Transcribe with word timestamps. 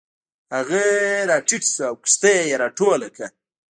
هغه 0.55 0.83
راټیټ 1.29 1.63
شو 1.73 1.81
او 1.89 1.95
کښتۍ 2.03 2.37
یې 2.49 2.55
راټوله 2.63 3.07
کړه. 3.15 3.27